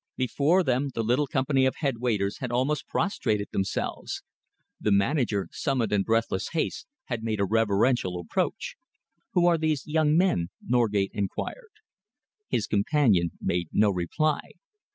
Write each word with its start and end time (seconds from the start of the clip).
Before 0.17 0.63
them 0.63 0.89
the 0.95 1.03
little 1.03 1.27
company 1.27 1.67
of 1.67 1.75
head 1.75 1.99
waiters 1.99 2.39
had 2.39 2.51
almost 2.51 2.87
prostrated 2.87 3.49
themselves. 3.51 4.23
The 4.79 4.91
manager, 4.91 5.47
summoned 5.51 5.93
in 5.93 6.01
breathless 6.01 6.53
haste, 6.53 6.87
had 7.05 7.21
made 7.23 7.39
a 7.39 7.45
reverential 7.45 8.19
approach. 8.19 8.77
"Who 9.33 9.45
are 9.45 9.59
these 9.59 9.85
young 9.85 10.17
men?" 10.17 10.47
Norgate 10.59 11.11
enquired. 11.13 11.69
His 12.49 12.65
companion 12.65 13.33
made 13.39 13.69
no 13.73 13.91
reply. 13.91 14.41